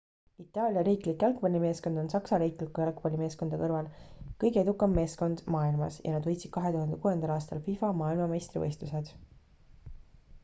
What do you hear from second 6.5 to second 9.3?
2006 aasta fifa maailmameistrivõistlused